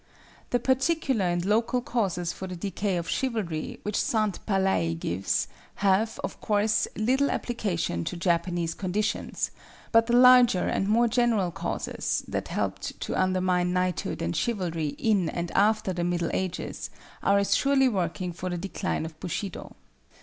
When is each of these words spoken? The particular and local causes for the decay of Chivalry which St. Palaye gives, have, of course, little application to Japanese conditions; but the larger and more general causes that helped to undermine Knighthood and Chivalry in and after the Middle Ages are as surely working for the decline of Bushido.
The 0.49 0.57
particular 0.59 1.25
and 1.25 1.45
local 1.45 1.79
causes 1.79 2.33
for 2.33 2.47
the 2.47 2.55
decay 2.55 2.97
of 2.97 3.07
Chivalry 3.07 3.79
which 3.83 4.01
St. 4.01 4.43
Palaye 4.47 4.97
gives, 4.99 5.47
have, 5.75 6.19
of 6.23 6.41
course, 6.41 6.87
little 6.95 7.29
application 7.29 8.03
to 8.05 8.17
Japanese 8.17 8.73
conditions; 8.73 9.51
but 9.91 10.07
the 10.07 10.15
larger 10.15 10.67
and 10.67 10.87
more 10.87 11.07
general 11.07 11.51
causes 11.51 12.23
that 12.27 12.47
helped 12.47 12.99
to 13.01 13.15
undermine 13.15 13.73
Knighthood 13.73 14.23
and 14.23 14.35
Chivalry 14.35 14.95
in 14.97 15.29
and 15.29 15.51
after 15.51 15.93
the 15.93 16.03
Middle 16.03 16.31
Ages 16.33 16.89
are 17.21 17.37
as 17.37 17.55
surely 17.55 17.87
working 17.87 18.33
for 18.33 18.49
the 18.49 18.57
decline 18.57 19.05
of 19.05 19.19
Bushido. 19.19 19.75